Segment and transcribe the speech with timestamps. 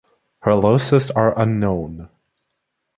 [0.39, 2.09] Her losses are unknown.